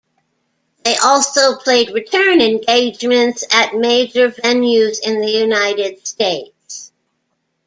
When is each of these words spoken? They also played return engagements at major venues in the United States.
They 0.83 0.97
also 0.97 1.57
played 1.57 1.91
return 1.93 2.41
engagements 2.41 3.43
at 3.53 3.75
major 3.75 4.31
venues 4.31 4.97
in 4.99 5.21
the 5.21 5.29
United 5.29 6.07
States. 6.07 6.91